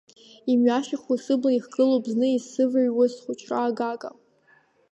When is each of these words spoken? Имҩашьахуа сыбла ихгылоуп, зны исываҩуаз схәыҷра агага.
Имҩашьахуа 0.51 1.15
сыбла 1.23 1.51
ихгылоуп, 1.53 2.03
зны 2.11 2.27
исываҩуаз 2.31 3.11
схәыҷра 3.15 3.57
агага. 3.67 4.09